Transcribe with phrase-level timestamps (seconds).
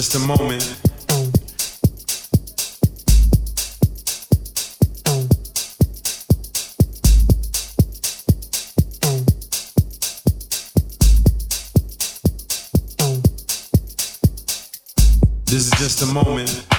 [0.00, 0.62] Just a moment.
[15.44, 16.69] This is just a moment.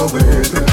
[0.00, 0.69] over.